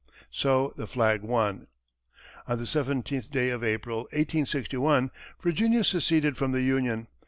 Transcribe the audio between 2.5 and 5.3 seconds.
the seventeenth day of April, 1861,